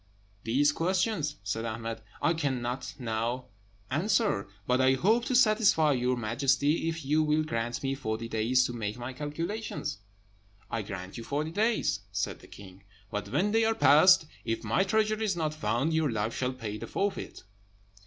"These 0.43 0.71
questions," 0.71 1.35
said 1.43 1.63
Ahmed, 1.63 2.01
"I 2.23 2.33
cannot 2.33 2.95
now 2.97 3.49
answer; 3.91 4.47
but 4.65 4.81
I 4.81 4.93
hope 4.95 5.25
to 5.25 5.35
satisfy 5.35 5.91
your 5.91 6.17
Majesty, 6.17 6.89
if 6.89 7.05
you 7.05 7.21
will 7.21 7.43
grant 7.43 7.83
me 7.83 7.93
forty 7.93 8.27
days 8.27 8.65
to 8.65 8.73
make 8.73 8.97
my 8.97 9.13
calculations." 9.13 9.99
"I 10.71 10.81
grant 10.81 11.19
you 11.19 11.23
forty 11.23 11.51
days," 11.51 11.99
said 12.11 12.39
the 12.39 12.47
king; 12.47 12.81
"but 13.11 13.29
when 13.29 13.51
they 13.51 13.63
are 13.63 13.75
past, 13.75 14.25
if 14.43 14.63
my 14.63 14.81
treasure 14.83 15.21
is 15.21 15.35
not 15.35 15.53
found, 15.53 15.93
your 15.93 16.09
life 16.11 16.35
shall 16.35 16.53
pay 16.53 16.79
the 16.79 16.87
forfeit." 16.87 17.43